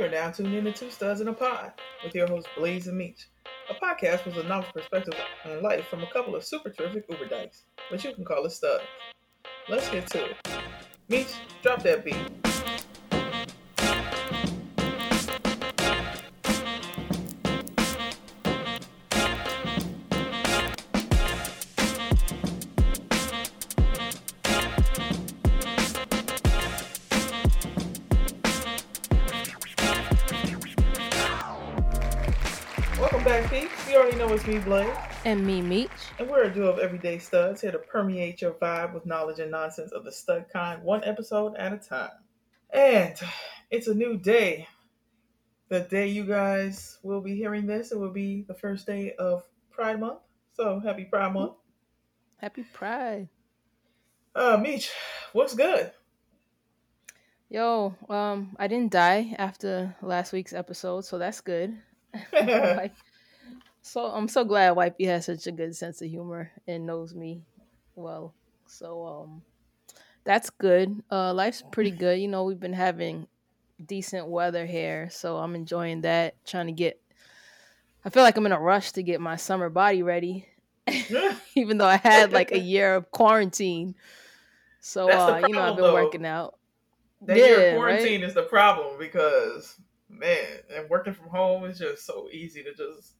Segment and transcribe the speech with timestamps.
[0.00, 2.86] You are now tuned in to Two Studs in a Pod with your host Blaze
[2.86, 3.28] and Meech.
[3.68, 5.12] A podcast with a novel perspective
[5.44, 8.56] on life from a couple of super terrific Uber dykes, but you can call us
[8.56, 8.82] studs.
[9.68, 10.36] Let's get to it.
[11.10, 12.39] Meech, drop that beat.
[34.50, 34.96] Me, Blaze.
[35.24, 35.90] And me, Meech.
[36.18, 39.48] And we're a duo of everyday studs here to permeate your vibe with knowledge and
[39.48, 42.10] nonsense of the stud kind, one episode at a time.
[42.70, 43.14] And
[43.70, 44.66] it's a new day.
[45.68, 49.44] The day you guys will be hearing this, it will be the first day of
[49.70, 50.18] Pride Month.
[50.54, 51.52] So happy Pride Month.
[52.38, 53.28] Happy Pride.
[54.34, 54.90] Uh, Meech,
[55.32, 55.92] what's good?
[57.48, 61.78] Yo, um, I didn't die after last week's episode, so that's good.
[62.32, 62.94] Like,
[63.82, 67.42] so I'm so glad Wifey has such a good sense of humor and knows me
[67.94, 68.34] well.
[68.66, 69.42] So um
[70.24, 71.02] that's good.
[71.10, 72.20] Uh life's pretty good.
[72.20, 73.26] You know, we've been having
[73.84, 76.36] decent weather here, so I'm enjoying that.
[76.46, 77.00] Trying to get
[78.04, 80.46] I feel like I'm in a rush to get my summer body ready.
[81.54, 83.94] Even though I had like a year of quarantine.
[84.80, 85.92] So That's uh, you know, I've been though.
[85.92, 86.58] working out.
[87.22, 89.78] that year Yeah, of quarantine is the problem because
[90.08, 93.14] man, and working from home is just so easy to just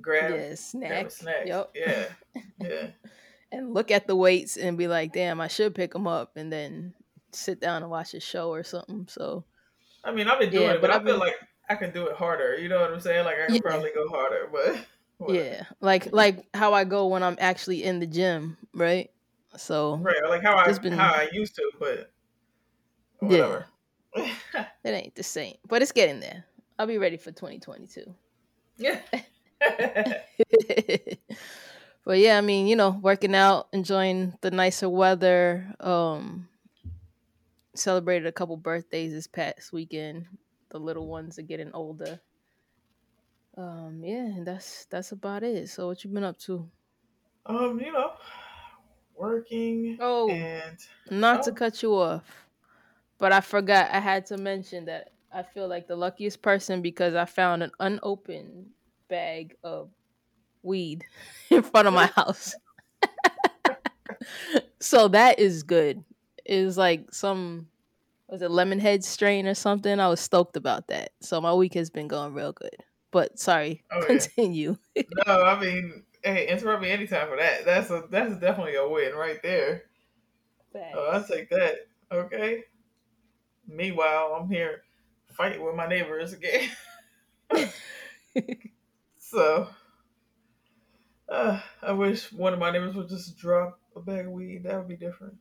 [0.00, 1.10] grab, Yeah, snack.
[1.10, 1.46] snack.
[1.46, 1.70] Yep.
[1.74, 2.04] Yeah,
[2.60, 2.86] yeah.
[3.52, 6.52] and look at the weights and be like, damn, I should pick them up and
[6.52, 6.94] then
[7.32, 9.06] sit down and watch a show or something.
[9.08, 9.44] So
[10.04, 11.36] I mean, I've been doing Yeah, it, but I I've feel been- like
[11.68, 12.56] I can do it harder.
[12.58, 13.24] You know what I'm saying?
[13.24, 13.60] Like I can Yeah.
[13.62, 14.84] probably go harder, but
[15.18, 15.44] whatever.
[15.48, 19.10] yeah, like like how I go when I'm actually in the gym, right?
[19.56, 20.16] So right.
[20.28, 22.10] Like how I been- how I used to, but
[23.22, 23.28] Yeah.
[23.28, 23.66] whatever.
[24.84, 26.44] it ain't the same, but it's getting there.
[26.78, 28.14] I'll be ready for 2022.
[28.76, 29.00] yeah.
[32.04, 35.74] but yeah, I mean, you know, working out, enjoying the nicer weather.
[35.80, 36.48] Um,
[37.76, 40.26] celebrated a couple birthdays this past weekend.
[40.70, 42.20] The little ones are getting older.
[43.56, 45.68] Um, yeah, and that's that's about it.
[45.68, 46.70] So, what you been up to?
[47.46, 48.14] um, you know,
[49.14, 50.78] working Oh, and
[51.10, 51.54] not to Oh.
[51.54, 52.48] cut you off,
[53.18, 57.14] but I forgot I had to mention that I feel like the luckiest person because
[57.14, 58.74] I found an unopened
[59.08, 59.90] bag of
[60.62, 61.04] weed
[61.50, 62.56] in front of my house.
[64.80, 66.04] so that is good.
[66.44, 67.68] It was like some
[68.28, 70.00] was it lemon head strain or something?
[70.00, 71.12] I was stoked about that.
[71.22, 72.76] So my week has been going real good.
[73.12, 74.06] But sorry, Oh, yeah.
[74.06, 74.76] continue.
[75.26, 77.64] no, I mean, hey, interrupt me anytime for that.
[77.64, 79.84] That's a that's definitely a win right there.
[80.94, 81.88] Oh, I'll take that.
[82.10, 82.64] Okay.
[83.66, 84.84] Meanwhile, I'm here
[85.32, 86.70] fighting with my neighbors again.
[89.34, 89.68] so,
[91.28, 94.64] uh, I wish one of my neighbors would just drop a bag of weed.
[94.64, 95.36] That would be different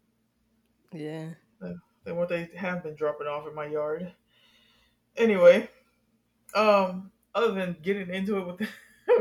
[0.93, 1.29] yeah.
[1.59, 4.11] than what they have been dropping off in my yard.
[5.15, 5.69] Anyway,
[6.55, 8.67] um, other than getting into it with the,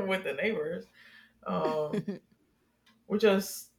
[0.07, 0.87] with the neighbors,
[1.47, 2.05] um,
[3.07, 3.71] we're just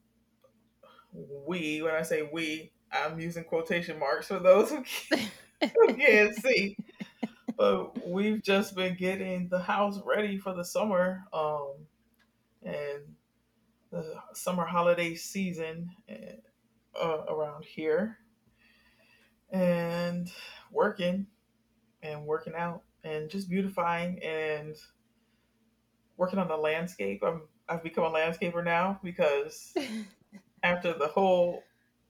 [1.13, 1.81] we.
[1.81, 5.31] When I say we, I'm using quotation marks for those who can't,
[5.61, 6.77] who can't see.
[7.57, 11.73] But we've just been getting the house ready for the summer, um,
[12.63, 13.15] and
[13.91, 15.91] the summer holiday season
[16.99, 18.17] uh, around here,
[19.51, 20.31] and
[20.71, 21.27] working
[22.01, 24.75] and working out and just beautifying and
[26.17, 27.23] working on the landscape.
[27.23, 29.73] I'm I've become a landscaper now because
[30.63, 31.63] after the whole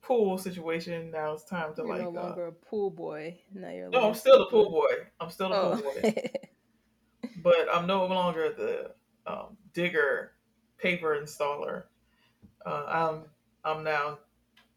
[0.03, 2.01] pool situation, now it's time to You're like.
[2.01, 3.39] no uh, longer a pool boy.
[3.53, 3.89] Now you're.
[3.89, 5.07] no, I'm still the pool boy.
[5.19, 5.81] I'm still the Oh.
[5.81, 6.23] pool boy,
[7.43, 8.91] but I'm no longer the
[9.31, 10.33] um, digger,
[10.77, 11.83] paper installer.
[12.65, 13.23] Uh, I'm
[13.63, 14.19] I'm now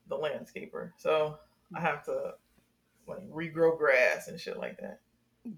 [0.09, 1.39] the landscaper, so
[1.75, 2.35] I have to
[3.09, 5.01] like regrow grass and shit like that.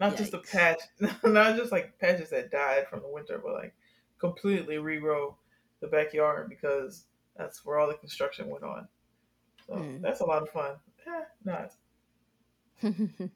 [0.00, 0.80] Not just a patch,
[1.24, 3.74] not just like patches that died from the winter, but like
[4.18, 5.34] completely regrow
[5.80, 7.04] the backyard because
[7.36, 8.88] that's where all the construction went on.
[9.68, 9.98] So Hmm.
[10.02, 10.76] that's a lot of fun.
[11.06, 11.72] Eh, not.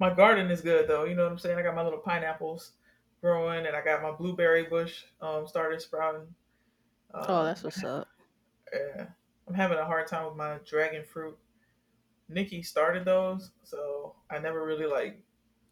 [0.00, 1.04] My garden is good though.
[1.04, 1.58] You know what I'm saying?
[1.58, 2.72] I got my little pineapples
[3.20, 6.34] growing, and I got my blueberry bush um, started sprouting.
[7.14, 8.08] Um, oh, that's what's up.
[8.72, 9.06] Yeah,
[9.48, 11.38] I'm having a hard time with my dragon fruit.
[12.28, 15.22] Nikki started those, so I never really like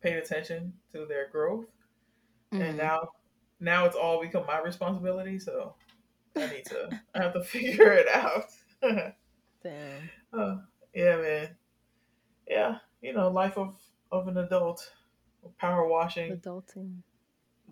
[0.03, 1.67] paid attention to their growth,
[2.59, 2.79] and Mhm.
[2.79, 3.11] now
[3.61, 5.39] now it's all become my responsibility.
[5.39, 5.75] So
[6.37, 8.47] I need to I have to figure it out.
[9.63, 10.11] Damn.
[10.33, 10.57] Uh,
[10.95, 11.49] yeah, man.
[12.49, 13.77] Yeah, you know, life of
[14.11, 14.91] of an adult.
[15.59, 16.97] power washing Adulting.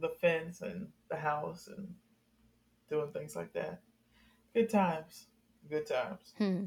[0.00, 1.88] the fence and the house and
[2.90, 3.80] doing things like that.
[4.54, 5.26] Good times.
[5.68, 6.34] Good times.
[6.38, 6.64] Hmm.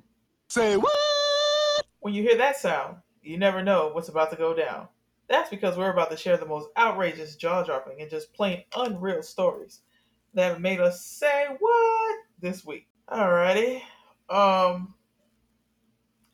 [0.50, 1.86] Say what?
[2.02, 4.88] When you hear that sound, you never know what's about to go down.
[5.28, 9.22] That's because we're about to share the most outrageous, jaw dropping, and just plain unreal
[9.22, 9.82] stories
[10.34, 12.88] that have made us say what this week.
[13.10, 13.82] Alrighty.
[14.30, 14.94] Um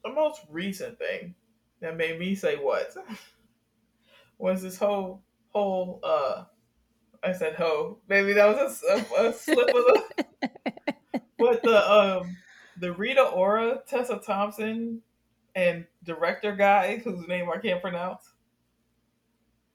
[0.05, 1.35] the most recent thing
[1.81, 2.95] that made me say what
[4.37, 6.43] was this whole whole uh
[7.23, 7.97] I said ho.
[8.07, 10.03] Maybe that was a, a, a slip of the
[11.39, 12.37] but the um
[12.77, 15.01] the Rita Ora, Tessa Thompson,
[15.55, 18.31] and director guy whose name I can't pronounce.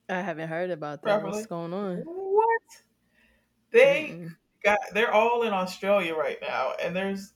[0.08, 1.20] I haven't heard about that.
[1.20, 1.32] Properly.
[1.32, 1.96] What's going on?
[2.04, 2.62] What?
[3.72, 4.36] They Mm-mm.
[4.62, 7.32] got they're all in Australia right now, and there's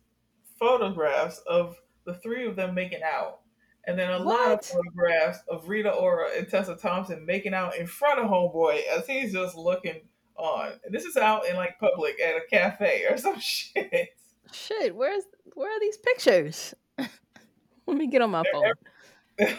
[0.58, 3.41] photographs of the three of them making out.
[3.87, 7.87] And then a lot of photographs of Rita Ora and Tessa Thompson making out in
[7.87, 10.01] front of Homeboy as he's just looking
[10.37, 10.73] on.
[10.85, 14.11] And this is out in like public at a cafe or some shit.
[14.53, 15.25] Shit, where's
[15.55, 16.75] where are these pictures?
[17.87, 18.43] Let me get on my
[19.39, 19.56] They're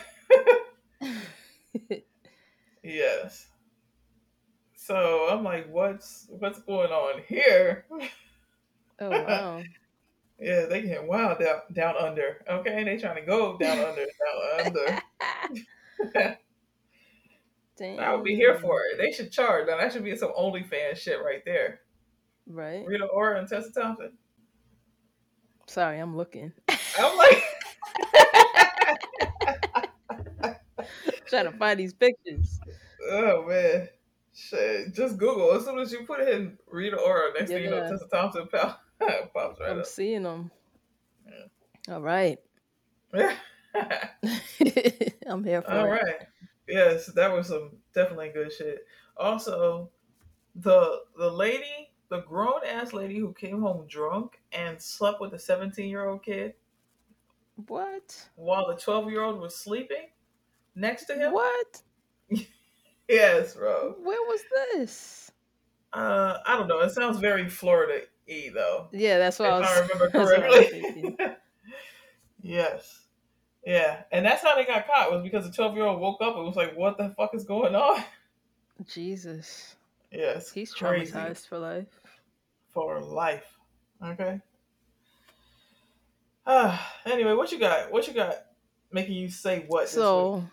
[1.00, 2.02] phone.
[2.86, 3.48] Yes.
[4.76, 7.86] So I'm like, what's what's going on here?
[9.00, 9.64] oh wow.
[10.40, 12.44] Yeah, they getting wild down down under.
[12.50, 15.02] Okay, they trying to go down under, down under.
[17.82, 18.98] I would be here for it.
[18.98, 19.68] They should charge.
[19.68, 21.82] Now that should be some OnlyFans shit right there.
[22.48, 22.86] Right.
[22.86, 24.14] Rita Ora and Tessa Thompson.
[25.68, 26.54] Sorry, I'm looking.
[27.00, 27.38] I'm like,
[31.28, 32.60] Trying to find these pictures.
[33.12, 33.90] oh man,
[34.34, 34.94] shit.
[34.94, 37.34] Just Google as soon as you put in Rita Ora.
[37.34, 37.90] Next thing you know, Yeah.
[37.90, 39.86] Tessa Thompson pop, pops right I'm up.
[39.86, 40.52] seeing them.
[41.90, 42.40] All right.
[45.28, 45.90] I'm here for All it.
[45.90, 46.28] right.
[46.68, 48.86] Yes, that was some definitely good shit.
[49.18, 49.92] Also,
[50.56, 55.40] the the lady, the grown ass lady who came home drunk and slept with a
[55.40, 56.54] seventeen year old kid
[57.68, 58.28] What?
[58.36, 60.08] while the twelve year old was sleeping
[60.76, 61.34] next to him.
[61.34, 61.82] What?
[63.08, 63.94] Yes, bro.
[64.02, 64.42] Where was
[64.74, 65.32] this?
[65.94, 66.80] Uh, I don't know.
[66.80, 68.88] It sounds very Florida y though.
[68.92, 69.68] Yeah, that's what I was.
[69.68, 71.18] I remember what I correctly.
[72.42, 73.02] yes.
[73.66, 76.36] Yeah, and that's how they got caught was because the twelve year old woke up
[76.36, 78.04] and was like, "What the fuck is going on?"
[78.88, 79.76] Jesus,
[80.12, 81.12] Yes, he's crazy.
[81.14, 81.88] traumatized for life.
[82.74, 83.58] for life.
[84.04, 84.40] Okay.
[86.46, 87.92] Ah, anyway, what you got?
[87.92, 88.36] What you got
[88.92, 89.90] making you say what?
[89.90, 90.44] So,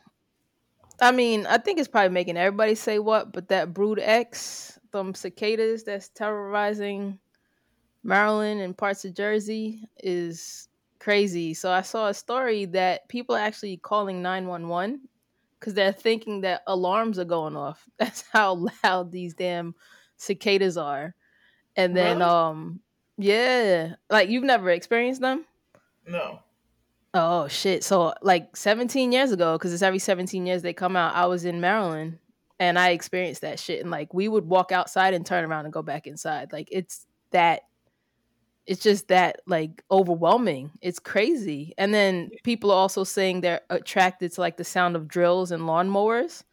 [1.01, 5.15] I mean, I think it's probably making everybody say what, but that Brood X, them
[5.15, 7.19] cicadas that's terrorizing
[8.05, 10.69] Maryland and parts of Jersey is
[10.99, 11.55] crazy.
[11.55, 15.01] So I saw a story that people are actually calling 911
[15.59, 17.89] because they're thinking that alarms are going off.
[17.99, 19.75] That's how loud these damn
[20.17, 21.15] cicadas are.
[21.77, 22.31] And then, Really?
[22.31, 22.81] um,
[23.19, 25.45] yeah, like you've never experienced them?
[26.07, 26.41] no.
[27.15, 27.85] Oh shit!
[27.85, 31.15] So like 17 years ago, because it's every 17 years they come out.
[31.15, 32.19] I was in Maryland,
[32.59, 33.83] and I experienced that shit.
[33.83, 36.55] And like we would walk outside and turn around and go back inside.
[36.55, 37.65] Like it's that.
[38.67, 40.71] It's just that like overwhelming.
[40.81, 41.75] It's crazy.
[41.79, 45.63] And then people are also saying they're attracted to like the sound of drills and
[45.63, 46.45] lawnmowers.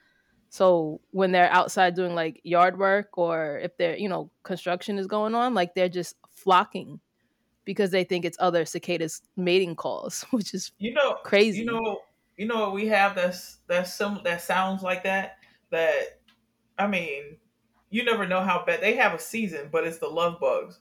[0.50, 5.08] So when they're outside doing like yard work or if they're you know construction is
[5.08, 7.00] going on, like they're just flocking
[7.66, 11.60] because they think it's other cicadas mating calls, which is You know, crazy.
[11.60, 12.02] You know,
[12.36, 15.38] you know what we have that's that's some that sounds like that.
[15.70, 16.20] That
[16.80, 17.38] I mean,
[17.92, 20.80] you never know how bad they have a season, but it's the love bugs.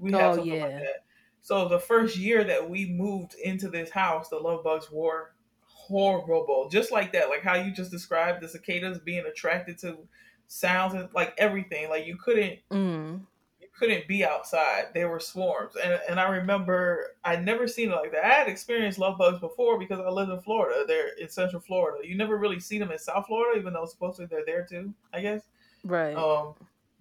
[0.00, 0.62] We have Oh, something yeah.
[0.64, 1.04] like that.
[1.42, 5.32] So the first year that we moved into this house, the love bugs were
[5.66, 7.28] horrible, just like that.
[7.28, 9.98] Like how you just described the cicadas being attracted to
[10.46, 11.88] sounds and like everything.
[11.88, 13.20] Like you couldn't Mm.
[13.60, 14.88] you couldn't be outside.
[14.94, 15.76] They were swarms.
[15.76, 18.24] And and I remember I'd never seen it like that.
[18.24, 20.84] I had experienced love bugs before because I lived in Florida.
[20.86, 22.06] They're in central Florida.
[22.06, 25.20] You never really see them in South Florida, even though supposedly they're there too, I
[25.22, 25.42] guess.
[25.84, 26.14] Right.
[26.16, 26.54] Um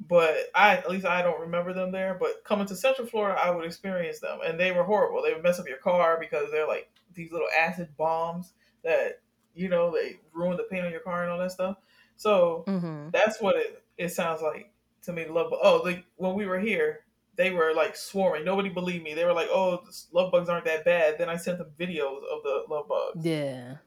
[0.07, 2.15] but I at least I don't remember them there.
[2.19, 5.21] But coming to Central Florida I would experience them and they were horrible.
[5.21, 8.53] They would mess up your car because they're like these little acid bombs
[8.83, 9.21] that,
[9.53, 11.77] you know, they ruin the paint on your car and all that stuff.
[12.15, 14.71] So hmm that's what it, it sounds like
[15.03, 15.25] to me.
[15.27, 18.45] Love, oh, like when we were here, they were like swarming.
[18.45, 19.13] Nobody believed me.
[19.13, 22.43] They were like, "Oh, love bugs aren't that bad." Then I sent them videos of
[22.43, 23.25] the love bugs.
[23.25, 23.77] Yeah.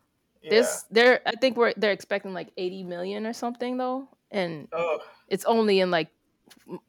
[0.42, 0.50] Yeah.
[0.50, 4.98] This they're I think we're they're expecting like 80 million or something though, and Oh,
[5.32, 6.08] it's only in like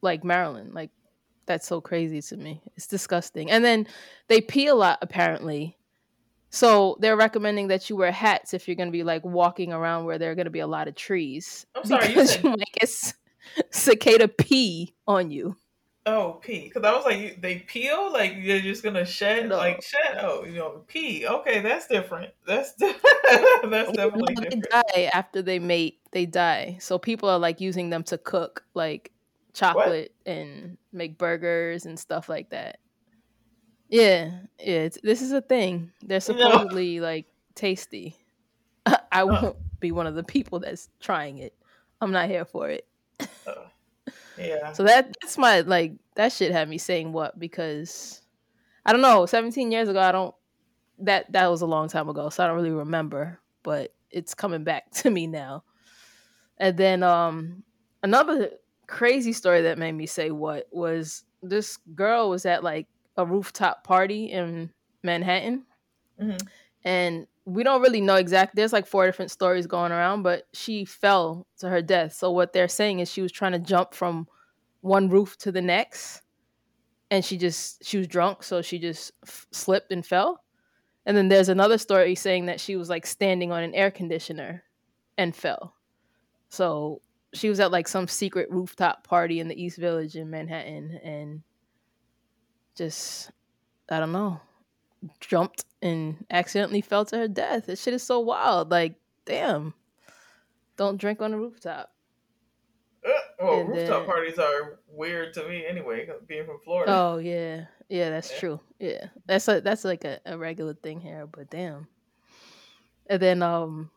[0.02, 0.74] like Maryland.
[0.76, 0.92] Like
[1.46, 2.62] that's so crazy to me.
[2.76, 3.50] It's disgusting.
[3.50, 3.88] And then
[4.28, 5.78] they pee a lot apparently.
[6.50, 10.06] So they're recommending that you wear hats if you're going to be like walking around
[10.06, 11.66] where there are going to be a lot of trees.
[11.74, 13.14] I'm sorry, you because said- you might get
[13.72, 15.56] cicada pee on you.
[16.06, 16.66] Oh, pee.
[16.66, 18.12] Because I was like, you- they peel?
[18.12, 19.48] Like, you're just going to shed?
[19.48, 19.56] No.
[19.58, 20.18] Like, shed?
[20.20, 21.26] Oh, you know, pee.
[21.26, 22.34] Okay, that's different.
[22.46, 22.94] That's, di-
[23.64, 24.66] that's definitely No, they different.
[24.70, 26.00] die after they mate.
[26.12, 26.78] They die.
[26.82, 29.12] So people are like using them to cook like
[29.54, 32.80] chocolate and make burgers and stuff like that.
[33.90, 34.80] Yeah, yeah.
[34.82, 35.92] It's, this is a thing.
[36.02, 38.18] They're supposedly like tasty.
[39.12, 41.54] I won't be one of the people that's trying it.
[42.02, 42.86] I'm not here for it.
[44.38, 44.74] Yeah.
[44.74, 48.22] So that that's my like that shit had me saying what because
[48.86, 49.26] I don't know.
[49.26, 50.36] 17 years ago, I don't
[51.00, 53.40] that that was a long time ago, so I don't really remember.
[53.64, 55.64] But it's coming back to me now.
[56.58, 57.64] And then um
[58.04, 58.52] another
[58.88, 62.88] crazy story that made me say what was this girl was at like
[63.18, 64.72] a rooftop party in
[65.04, 65.64] Manhattan
[66.22, 66.48] Mhm.
[66.84, 70.86] and we don't really know exact there's like four different stories going around but she
[70.86, 72.14] fell to her death.
[72.14, 74.28] So what they're saying is she was trying to jump from
[74.82, 76.22] one roof to the next
[77.12, 80.44] and she just she was drunk so she just f- slipped and fell.
[81.06, 84.64] And then there's another story saying that she was like standing on an air conditioner
[85.18, 85.76] and fell.
[86.48, 87.02] So
[87.34, 91.42] she was at like some secret rooftop party in the east village in manhattan and
[92.76, 93.32] just
[93.90, 94.40] i don't know
[95.20, 97.66] jumped and accidentally fell to her death.
[97.66, 98.72] This shit is so wild.
[98.72, 98.96] Like,
[99.26, 99.74] damn.
[100.78, 101.92] Don't drink on the rooftop.
[103.06, 103.10] Uh,
[103.42, 106.92] well, And rooftop then- parties are weird to me anyway, being from Florida.
[106.96, 107.66] Oh yeah.
[107.90, 108.40] Yeah, that's Yeah.
[108.40, 108.60] true.
[108.80, 109.06] Yeah.
[109.26, 111.88] That's a that's like a, a regular thing here, but damn.
[113.08, 113.92] And then um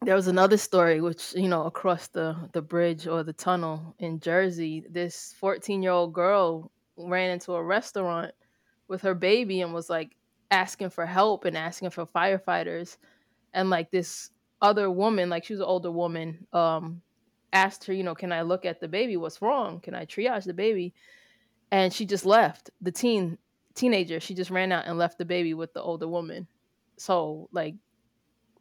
[0.00, 4.18] there was another story which, you know, across the the bridge or the tunnel in
[4.18, 8.32] Jersey, this 14-year-old girl ran into a restaurant
[8.88, 10.16] with her baby and was like
[10.52, 12.98] asking for help and asking for firefighters.
[13.54, 14.30] And like this
[14.60, 17.02] other woman like she was an older woman um
[17.52, 19.16] asked her you know can i look at the baby?
[19.16, 19.80] What's wrong?
[19.80, 20.94] Can i triage the baby?
[21.72, 22.70] And she just left.
[22.80, 23.38] The teen
[23.74, 26.46] teenager she just ran out and left the baby with the older woman.
[26.98, 27.74] So like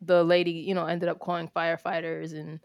[0.02, 2.60] the lady you know ended up calling firefighters and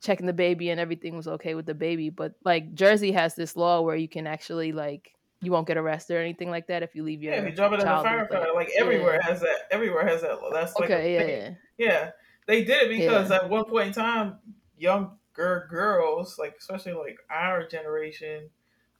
[0.00, 2.10] checking the baby and everything was okay with the baby.
[2.10, 6.16] But like jersey has this law where you can actually like you won't get arrested
[6.16, 7.86] or anything like that if you leave your yeah, if you drop it in the
[7.86, 8.82] firefighter, like yeah.
[8.82, 9.68] everywhere has that.
[9.70, 10.38] Everywhere has that.
[10.52, 11.56] That's like okay yeah, thing.
[11.78, 12.10] yeah Yeah,
[12.46, 13.36] they did it because Yeah.
[13.36, 14.38] at one point in time,
[14.76, 18.50] younger girls, like especially like our generation,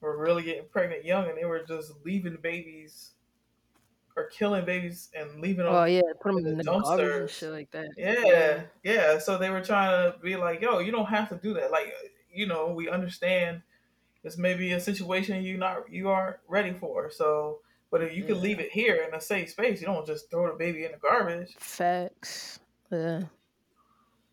[0.01, 3.13] were really getting pregnant young, and they were just leaving babies
[4.17, 5.75] or killing babies and leaving them.
[5.75, 7.89] Oh yeah, put them in the the garbage and shit like that.
[7.97, 9.19] yeah, yeah.
[9.19, 11.73] So they were trying to be like, "Yo, you don't have to do that.
[11.73, 11.93] Like,
[12.33, 13.63] you know, we understand
[14.29, 17.11] this may be a situation you not you aren't ready for.
[17.11, 18.43] So, but if you can Yeah.
[18.43, 20.99] leave it here in a safe space, you don't just throw the baby in the
[20.99, 21.57] garbage.
[21.59, 22.61] Facts.
[22.93, 23.23] Yeah.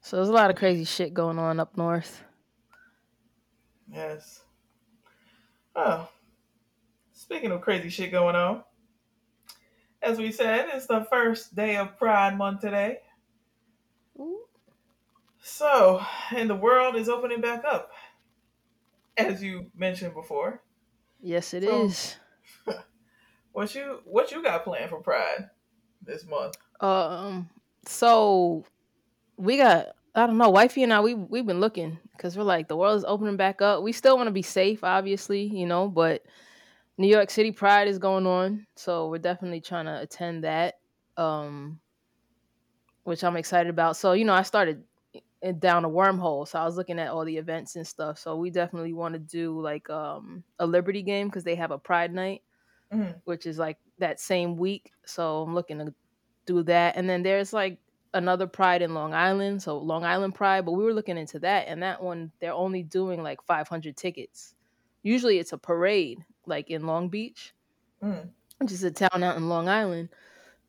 [0.02, 2.26] So there's a lot of crazy shit going on up north.
[3.90, 4.44] Yes.
[5.78, 6.10] Oh,
[7.14, 8.66] speaking of crazy shit going on,
[10.02, 13.00] as we said, it's the first day of Pride Month today.
[15.42, 17.92] So, and the world is opening back up,
[19.18, 20.62] as you mentioned before.
[21.22, 22.16] Yes, it So- is.
[23.52, 25.50] What you what you got planned for Pride
[26.02, 26.56] this month?
[26.82, 27.50] Um.
[27.86, 28.66] So
[29.38, 29.88] we got.
[30.14, 30.50] I don't know.
[30.50, 33.62] Wifey and I, we we've been looking because we're like the world is opening back
[33.62, 33.82] up.
[33.82, 36.26] We still want to be safe, obviously, you know, but
[36.98, 40.76] New York City Pride is going on, so we're definitely trying to attend that.
[41.16, 41.80] Um,
[43.06, 43.96] which I'm excited about.
[43.96, 44.84] So you know, I started
[45.42, 48.18] it down a wormhole, so I was looking at all the events and stuff.
[48.20, 51.78] So we definitely want to do like um a Liberty game because they have a
[51.80, 52.42] Pride night
[52.94, 53.22] Mhm.
[53.26, 54.92] which is like that same week.
[55.06, 55.94] So I'm looking to
[56.46, 56.96] do that.
[56.98, 57.80] And then there's like
[58.14, 61.68] another Pride in Long Island, so Long Island Pride, but we were looking into that
[61.68, 64.56] and that one they're only doing like 500 tickets.
[65.04, 67.54] Usually it's a parade like in Long Beach,
[68.04, 68.30] Mm.
[68.60, 70.10] which is a town out in Long Island.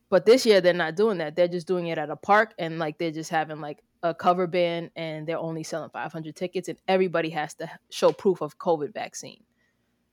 [0.09, 1.37] But this year they're not doing that.
[1.37, 4.47] They're just doing it at a park and like they're just having like a cover
[4.47, 8.93] band and they're only selling 500 tickets and everybody has to show proof of COVID
[8.95, 9.45] vaccine.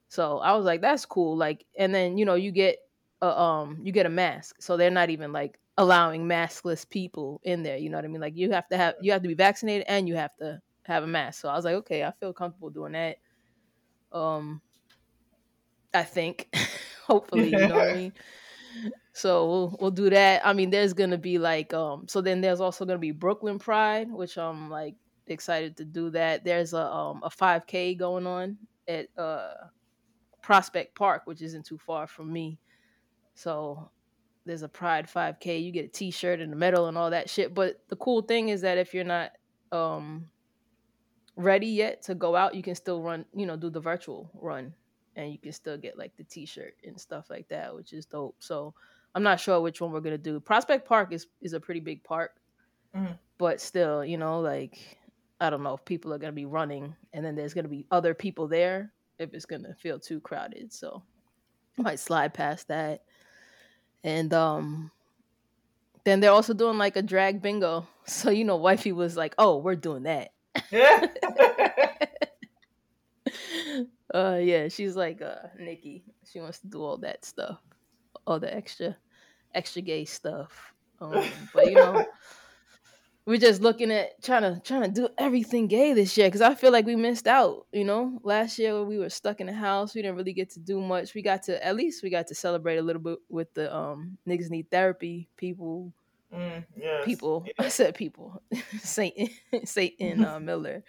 [0.08, 1.36] So I was like, that's cool.
[1.38, 2.78] Like, and then you know you get
[3.22, 7.64] a um you get a mask, so they're not even like allowing maskless people in
[7.64, 7.78] there.
[7.78, 8.22] You know what I mean?
[8.22, 11.04] Like you have to have you have to be vaccinated and you have to have
[11.04, 11.42] a mask.
[11.42, 13.18] So I was like, okay, I feel comfortable doing that.
[14.12, 14.62] Um,
[15.94, 16.54] I think,
[17.06, 18.14] hopefully, you know what I mean.
[19.14, 20.46] So we'll we'll do that.
[20.46, 22.08] I mean, there's gonna be like um.
[22.08, 24.96] So then there's also gonna be Brooklyn Pride, which I'm like
[25.28, 26.44] excited to do that.
[26.44, 29.54] There's a um a 5K going on at uh
[30.42, 32.60] Prospect Park, which isn't too far from me.
[33.36, 33.90] So
[34.46, 37.54] there's a Pride 5K, you get a T-shirt and a medal and all that shit.
[37.54, 39.32] But the cool thing is that if you're not
[39.72, 40.28] um
[41.36, 44.74] ready yet to go out, you can still run, you know, do the virtual run,
[45.16, 48.36] and you can still get like the T-shirt and stuff like that, which is dope.
[48.40, 48.74] So
[49.16, 50.40] I'm not sure which one we're gonna do.
[50.40, 52.38] Prospect Park is is a pretty big park,
[52.96, 53.18] Mhm.
[53.38, 54.98] but still, you know, like
[55.40, 58.14] I don't know if people are gonna be running, and then there's gonna be other
[58.14, 60.72] people there if it's gonna feel too crowded.
[60.74, 61.04] So
[61.78, 63.04] I might slide past that,
[64.04, 64.92] and um.
[66.06, 67.88] Then they're also doing like a drag bingo.
[68.06, 70.34] So you know, wifey was like, "Oh, we're doing that."
[70.72, 71.08] Yeah.
[74.14, 76.04] uh yeah, she's like uh Nikki.
[76.32, 77.60] She wants to do all that stuff.
[78.26, 78.98] All the extra
[79.54, 80.74] extra gay stuff.
[81.02, 82.06] Um but you know,
[83.26, 86.56] we're just looking at trying to trying to do everything gay this year because I
[86.56, 88.20] feel like we missed out, you know.
[88.24, 90.80] Last year when we were stuck in the house, we didn't really get to do
[90.80, 91.14] much.
[91.14, 94.18] We got to at least we got to celebrate a little bit with the um
[94.28, 95.94] niggas need therapy people
[96.34, 97.06] Mm, yes.
[97.06, 97.46] people.
[97.60, 98.42] I said people.
[98.80, 99.30] Satan,
[99.66, 100.84] Satan uh, Miller.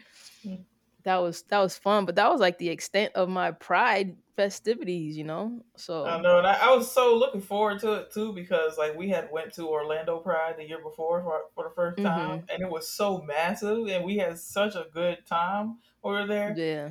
[1.05, 5.17] That was that was fun, but that was like the extent of my pride festivities,
[5.19, 5.63] you know.
[5.77, 8.95] So I know, and I, I was so looking forward to it too because like
[8.95, 12.45] we had went to Orlando Pride the year before for, for the 1st time, Mm-hmm.
[12.51, 16.55] and it was so massive, and we had such a good time over there.
[16.57, 16.91] yeah,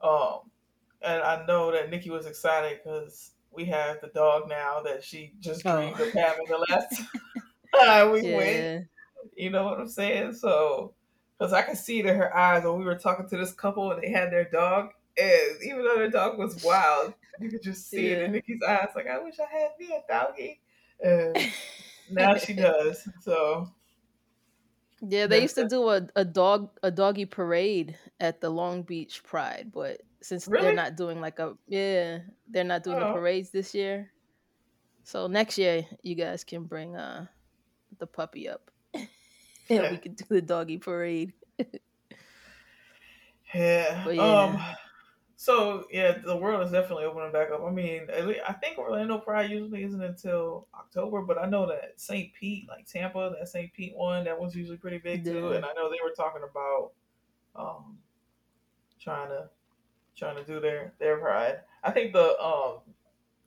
[0.00, 0.50] Um,
[1.02, 5.34] and I know that Nikki was excited because we have the dog now that she
[5.40, 5.68] just Oh.
[5.68, 7.02] dreamed of having the last
[7.76, 8.70] time we went.
[9.36, 10.34] You know what I'm saying?
[10.34, 10.94] So,
[11.38, 13.92] because I could see it in her eyes when we were talking to this couple
[13.92, 17.88] and they had their dog, and even though their dog was wild, you could just
[17.88, 18.88] see it in Nikki's eyes.
[18.94, 20.60] Like, I wish I had me a doggy.
[21.00, 21.36] And
[22.10, 23.08] now she does.
[23.20, 23.68] So,
[25.00, 25.26] yeah.
[25.26, 29.70] They used to do a, a dog a doggy parade at the Long Beach Pride,
[29.72, 30.66] but since Really?
[30.66, 32.18] they're not doing like a yeah,
[32.48, 33.12] they're not doing the Oh.
[33.12, 34.10] parades this year.
[35.04, 37.26] So next year you guys can bring uh
[37.98, 38.70] the puppy up,
[39.70, 41.32] and we could do the doggy parade.
[43.54, 44.02] yeah.
[44.04, 44.60] But Um.
[45.40, 47.62] So yeah, the world is definitely opening back up.
[47.64, 52.34] I mean, I think Orlando Pride usually isn't until October, but I know that St.
[52.34, 53.72] Pete, like Tampa, that St.
[53.72, 55.50] Pete one, that was usually pretty big too.
[55.50, 55.56] Yeah.
[55.56, 56.90] And I know they were talking about
[57.54, 57.98] um
[59.00, 59.48] trying to
[60.16, 61.60] trying to do their their pride.
[61.84, 62.80] I think the um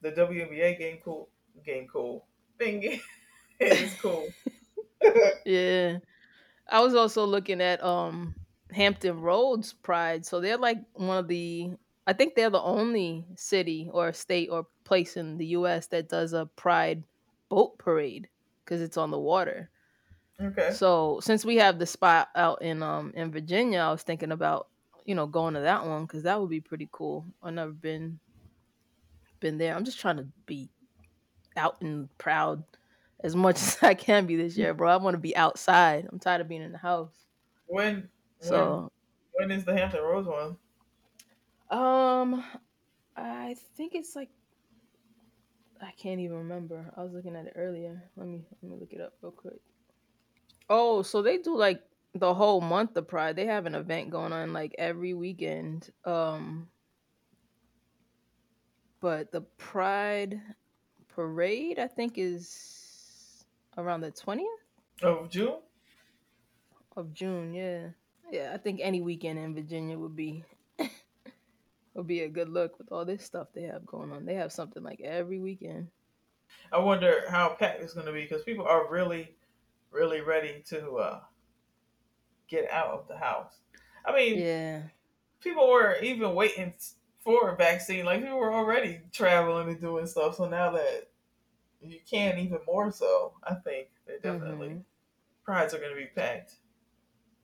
[0.00, 1.28] the WNBA game cool
[1.64, 2.24] game cool
[2.58, 3.00] thing
[3.60, 4.26] is cool.
[5.44, 5.98] Yeah.
[6.72, 8.34] I was also looking at um
[8.72, 10.26] Hampton Roads Pride.
[10.26, 11.72] So they're like one of the
[12.06, 16.32] I think they're the only city or state or place in the US that does
[16.34, 17.04] a pride
[17.50, 18.28] boat parade
[18.66, 19.70] cuz it's on the water.
[20.40, 20.70] okay.
[20.70, 24.68] So since we have the spot out in um in Virginia, I was thinking about,
[25.04, 27.26] you know, going to that one cuz that would be pretty cool.
[27.42, 28.20] I've never been
[29.40, 29.74] been there.
[29.74, 30.70] I'm just trying to be
[31.56, 32.64] out and proud
[33.22, 34.90] as much as I can be this year, bro.
[34.90, 36.08] I want to be outside.
[36.10, 37.26] I'm tired of being in the house.
[37.66, 38.08] When
[38.40, 38.88] So,
[39.34, 40.58] when, when is the Hampton Roads one?
[41.70, 42.44] um,
[43.16, 44.30] I think it's like
[45.82, 46.92] I can't even remember.
[46.96, 48.10] I was looking at it earlier.
[48.16, 49.60] Let me let me look it up real quick.
[50.68, 51.82] Oh, so they do like
[52.14, 53.36] the whole month of Pride.
[53.36, 55.90] They have an event going on like every weekend.
[56.04, 56.70] Um,
[59.00, 60.40] but the Pride
[61.08, 62.81] parade I think is
[63.76, 64.48] around the twentieth.
[65.02, 65.58] Of June?
[66.96, 67.54] of June.
[67.54, 67.88] Yeah,
[68.30, 68.50] yeah.
[68.54, 70.44] I think any weekend in Virginia would be
[71.94, 74.24] would be a good look with all this stuff they have going on.
[74.24, 75.88] They have something like every weekend.
[76.70, 79.34] I wonder how packed it's going to be because people are really,
[79.90, 81.20] really ready to uh,
[82.48, 83.52] get out of the house.
[84.04, 84.82] I mean, Yeah,
[85.40, 86.74] people were even waiting
[87.20, 88.04] for a vaccine.
[88.04, 90.36] Like people were already traveling and doing stuff.
[90.36, 91.08] So now that
[91.90, 94.84] you can, even more so, I think they definitely Mhm.
[95.44, 96.56] prides are going to be packed.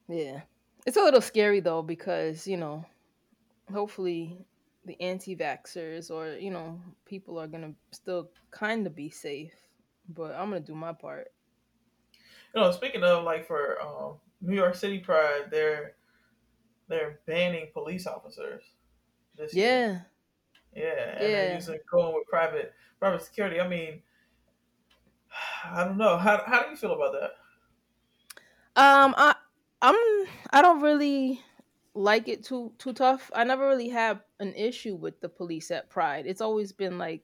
[0.07, 0.41] yeah.
[0.85, 2.85] It's a little scary though because you know,
[3.71, 4.45] hopefully
[4.85, 9.53] the anti-vaxxers or you know people are gonna still kind of be safe.
[10.09, 11.33] But I'm gonna do my part.
[12.53, 15.95] You know, speaking of like for um, New York City Pride, they're
[16.87, 18.63] they're banning police officers.
[19.35, 19.83] This year.
[19.93, 20.01] Yeah,
[20.73, 21.53] Yeah, and they're Yeah.
[21.53, 23.59] using going with private private security.
[23.59, 24.03] I mean,
[25.63, 26.17] I don't know.
[26.17, 27.31] How how do you feel about that?
[28.75, 29.35] Um, I
[29.81, 29.95] I'm
[30.51, 31.41] I don't really
[31.93, 33.29] like it too too tough.
[33.33, 36.25] I never really have an issue with the police at Pride.
[36.27, 37.23] It's always been like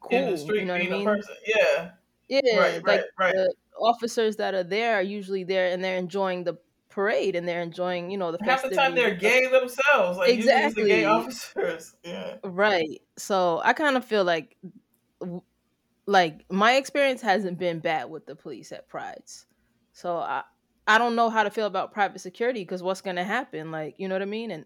[0.00, 0.18] cool.
[0.18, 1.22] In the street, you know what I mean?
[1.46, 1.92] Yeah,
[2.28, 3.34] Yeah, Right, like right, right.
[3.34, 7.62] the officers that are there are usually there and they're enjoying the parade and they're
[7.62, 10.18] enjoying you know the half the time they're gay themselves.
[10.18, 11.96] Like the gay officers.
[12.04, 13.02] Yeah, Right.
[13.18, 14.56] So I kind of feel like
[16.06, 19.46] like my experience hasn't been bad with the police at prides.
[19.92, 20.42] So i
[20.86, 23.70] i don't know how to feel about private security because what's going to happen?
[23.70, 24.52] Like you know what i mean?
[24.52, 24.64] And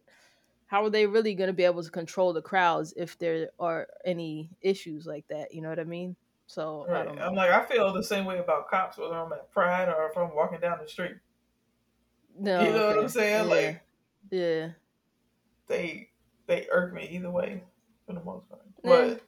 [0.66, 3.88] how are they really going to be able to control the crowds if there are
[4.04, 5.52] any issues like that?
[5.54, 6.14] You know what i mean?
[6.46, 7.08] So right.
[7.08, 10.16] i'm like i feel the same way about cops whether i'm at pride or if
[10.16, 11.16] i'm walking down the street.
[12.38, 12.96] No you know okay.
[12.96, 13.48] what i'm saying?
[13.48, 13.54] Yeah.
[13.54, 13.82] like
[14.30, 14.68] yeah.
[15.68, 16.08] they
[16.46, 17.62] they irk me either way
[18.06, 18.62] for the most part.
[18.82, 19.22] But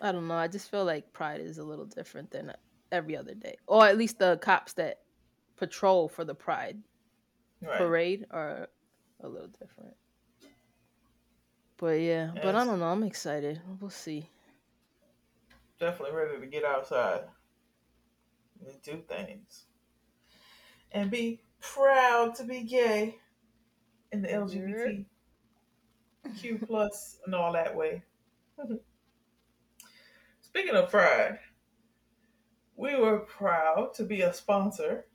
[0.00, 0.34] I don't know.
[0.34, 2.52] I just feel like Pride is a little different than
[2.90, 5.00] every other day, or at least the cops that
[5.56, 6.78] patrol for the Pride
[7.62, 7.78] right.
[7.78, 8.68] parade are
[9.22, 9.94] a little different.
[11.76, 12.42] But yeah, yes.
[12.42, 12.86] but I don't know.
[12.86, 13.60] I'm excited.
[13.80, 14.28] We'll see.
[15.78, 17.22] Definitely ready to get outside
[18.66, 19.64] and do things
[20.92, 23.16] and be proud to be gay
[24.12, 25.06] in the LGBTQ
[26.66, 28.02] plus and all that way.
[30.50, 31.38] Speaking of pride,
[32.76, 35.06] we were proud to be a sponsor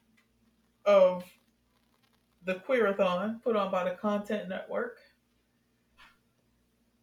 [0.86, 1.26] of
[2.45, 4.98] the Queerathon put on by the Content Network.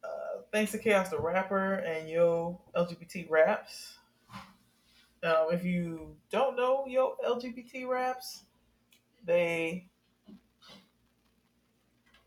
[0.02, 3.98] Uh, thanks to Chaos the Rapper and Yo LGBT Raps.
[5.22, 8.44] Um, if you don't know Yo LGBT Raps,
[9.26, 9.88] they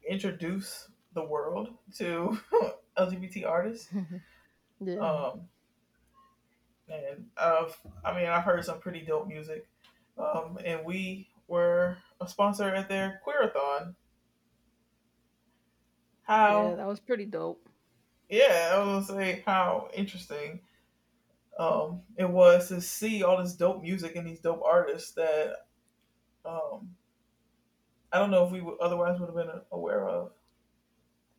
[0.08, 2.38] introduce the world to
[2.98, 3.89] LGBT artists.
[4.80, 4.98] yeah.
[4.98, 5.48] Um,
[6.89, 9.67] and I've, I mean, I've heard some pretty dope music.
[10.17, 13.95] Um, and we were a sponsor at their Queerathon.
[16.24, 16.69] How?
[16.69, 17.67] Yeah, that was pretty dope.
[18.30, 20.62] Yeah, I was gonna say how interesting
[21.60, 25.67] um, it was to see all this dope music and these dope artists that
[26.43, 26.95] um,
[28.12, 30.32] I don't know if we would, otherwise would have been aware of.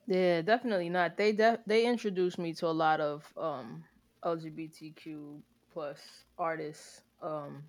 [0.07, 1.17] Yeah, definitely not.
[1.17, 3.85] They de- they introduced me to a lot of um,
[4.27, 5.41] LGBTQ
[5.73, 5.99] plus
[6.37, 7.03] artists.
[7.23, 7.62] Um,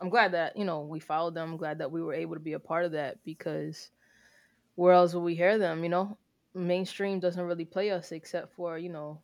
[0.00, 1.52] I'm glad that you know we followed them.
[1.52, 3.90] I'm glad that we were able to be a part of that because
[4.76, 5.82] where else would we hear them?
[5.82, 6.18] You know,
[6.54, 9.20] mainstream doesn't really play us except for you know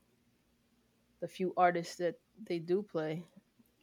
[1.21, 2.17] the few artists that
[2.49, 3.23] they do play.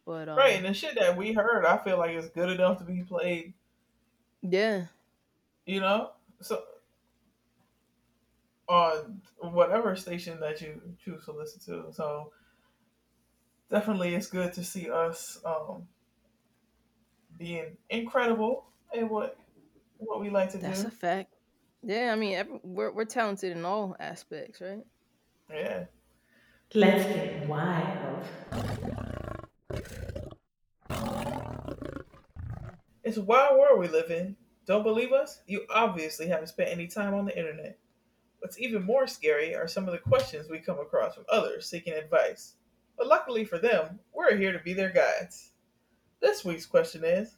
[0.05, 2.79] But um, right, and the shit that we heard, I feel like it's good enough
[2.79, 3.53] to be played.
[4.41, 4.85] Yeah,
[5.65, 6.61] you know, so
[8.69, 11.93] on whatever station that you choose to listen to.
[11.93, 12.31] So
[13.69, 15.87] definitely it's good to see us um,
[17.37, 19.37] being incredible at what
[19.97, 20.83] what we like to That's do.
[20.83, 21.33] That's a fact.
[21.83, 24.83] Yeah, I mean, every, we're we're talented in all aspects, right?
[25.51, 25.85] Yeah.
[26.73, 28.25] Let's get wild.
[33.03, 34.35] It's a wild world we live in.
[34.65, 35.41] Don't believe us?
[35.47, 37.77] You obviously haven't spent any time on the internet.
[38.39, 41.93] What's even more scary are some of the questions we come across from others seeking
[41.93, 42.55] advice.
[42.97, 45.51] But luckily for them, we're here to be their guides.
[46.19, 47.35] This week's question is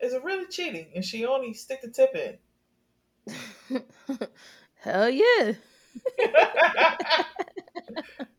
[0.00, 2.38] Is it really cheating if she only stick the tip in?
[4.76, 5.52] Hell yeah.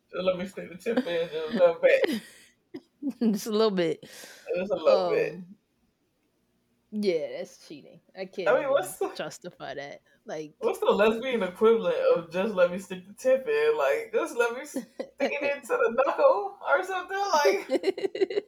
[0.10, 2.22] so let me stick the tip in just a little bit.
[3.34, 4.02] Just a little bit.
[4.56, 5.36] Just a little um, bit.
[6.92, 8.00] Yeah, that's cheating.
[8.18, 10.00] I can't I mean, what's the, justify that.
[10.26, 13.78] Like, what's the lesbian equivalent of just let me stick the tip in?
[13.78, 14.88] Like, just let me stick
[15.20, 17.18] it into the knuckle or something.
[17.34, 17.68] Like,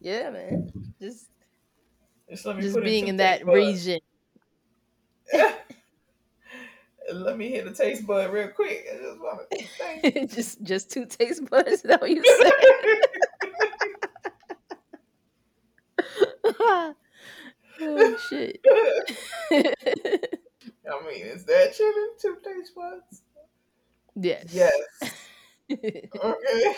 [0.00, 1.28] yeah, man, just
[2.28, 3.54] just, let me just being in that bud.
[3.54, 4.00] region.
[7.12, 8.86] let me hit the taste bud real quick.
[8.92, 9.42] I just want
[10.02, 11.70] to just just two taste buds.
[11.70, 12.52] Is that what you said?
[17.80, 18.60] oh shit.
[19.50, 23.22] I mean, is that chilling two taste buds?
[24.16, 24.46] Yes.
[24.52, 25.14] Yes.
[25.72, 26.76] okay.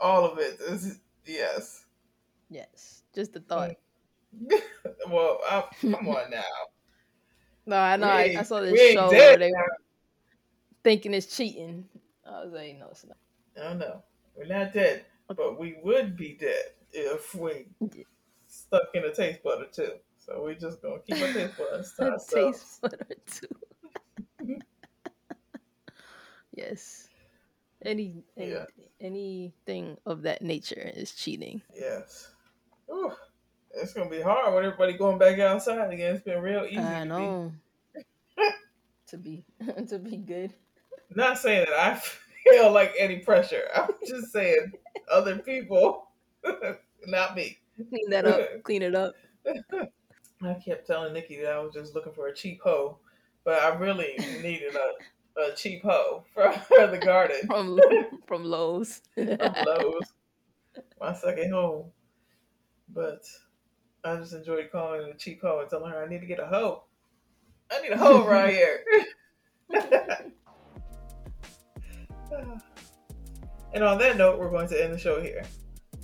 [0.00, 1.84] All of it is yes.
[2.48, 3.02] Yes.
[3.14, 3.72] Just the thought.
[4.42, 4.60] Mm.
[5.10, 6.42] well, I, come on now.
[7.66, 8.06] No, I know.
[8.06, 9.76] I, I, saw this show where they were
[10.82, 11.84] thinking it's cheating.
[12.26, 13.16] I was like, no, it's not.
[13.56, 14.02] No, no,
[14.36, 17.66] we're not dead, but we would be dead if we
[18.66, 19.92] stuck in a taste butter too.
[20.18, 22.30] So we're just gonna keep our taste buds to ourselves.
[22.30, 23.16] taste bud or
[24.46, 24.58] two.
[26.54, 27.08] yes.
[27.84, 28.64] Any, any yeah.
[29.00, 31.60] anything of that nature is cheating.
[31.74, 32.28] Yes.
[32.90, 33.12] Ooh,
[33.74, 36.14] it's gonna be hard when everybody going back outside again.
[36.14, 36.78] It's been real easy.
[36.78, 37.52] I know.
[39.08, 39.44] to be
[39.88, 40.54] to be good.
[41.14, 42.00] Not saying that I
[42.44, 43.68] feel like any pressure.
[43.74, 44.72] I'm just saying
[45.10, 46.08] other people,
[47.06, 47.58] not me.
[47.76, 48.40] Clean that up.
[48.62, 49.14] Clean it up.
[50.42, 52.98] I kept telling Nikki that I was just looking for a cheap hoe,
[53.44, 54.92] but I really needed a
[55.36, 56.54] a cheap hoe from
[56.90, 57.78] the garden from
[58.26, 59.02] from Lowe's.
[59.14, 60.14] from Lowe's.
[61.00, 61.90] My second home.
[62.88, 63.22] But
[64.04, 66.38] I just enjoyed calling it a cheap hoe and telling her I need to get
[66.38, 66.84] a hoe.
[67.72, 68.84] I need a hoe right here.
[73.72, 75.42] and on that note, we're going to end the show here.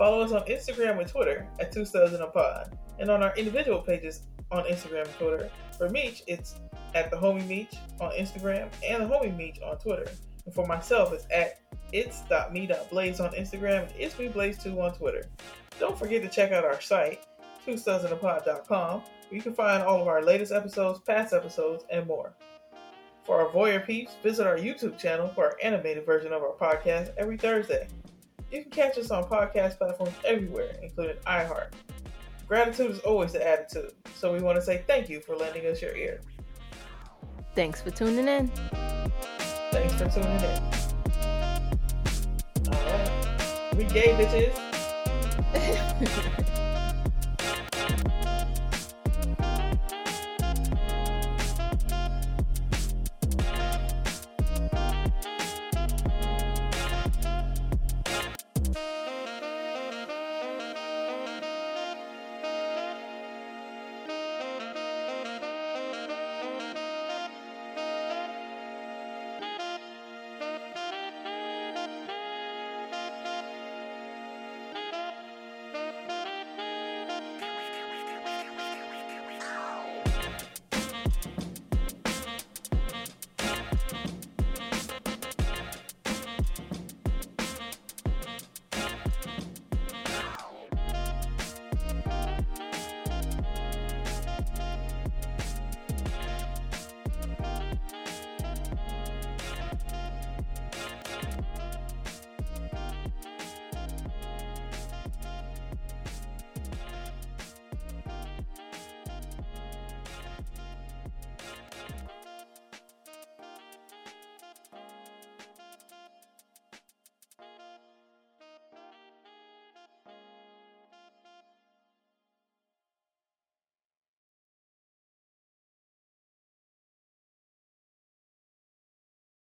[0.00, 3.36] Follow us on Instagram and Twitter at Two Studs in a Pod, and on our
[3.36, 5.50] individual pages on Instagram and Twitter.
[5.76, 6.54] For Meech, it's
[6.94, 10.10] at the Homie Meech on Instagram and the Homie Meech on Twitter.
[10.46, 11.60] And for myself, it's at
[11.92, 15.28] it's.me.blaze on Instagram and it's me blaze 2 on Twitter.
[15.78, 17.26] Don't forget to check out our site,
[17.66, 22.32] twostudsinapod.com, where you can find all of our latest episodes, past episodes, and more.
[23.26, 27.12] For our voyeur peeps, visit our YouTube channel for our animated version of our podcast
[27.18, 27.86] every Thursday.
[28.50, 31.72] You can catch us on podcast platforms everywhere, including iHeart.
[32.48, 35.80] Gratitude is always the attitude, so we want to say thank you for lending us
[35.80, 36.20] your ear.
[37.54, 38.48] Thanks for tuning in.
[39.70, 40.62] Thanks for tuning in.
[42.72, 43.74] All right.
[43.76, 44.56] We gay bitches.